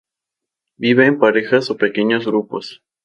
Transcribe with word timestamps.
Vive 0.77 1.05
en 1.05 1.19
parejas 1.19 1.69
o 1.69 1.77
pequeños 1.77 2.25
grupos. 2.25 2.81